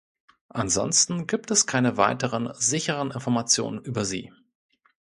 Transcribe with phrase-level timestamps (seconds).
[0.49, 4.31] Ansonsten gibt es keine weiteren sicheren Informationen über sie.